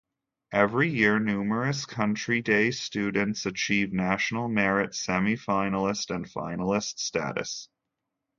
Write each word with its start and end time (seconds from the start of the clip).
Every 0.51 0.89
year, 0.89 1.19
numerous 1.19 1.85
Country 1.85 2.41
Day 2.41 2.71
students 2.71 3.45
achieve 3.45 3.93
National 3.93 4.47
Merit 4.47 4.95
Semi-finalist 4.95 6.09
and 6.09 6.25
Finalist 6.25 6.97
status. 6.97 7.69